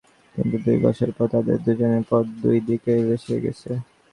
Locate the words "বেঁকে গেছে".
3.07-3.71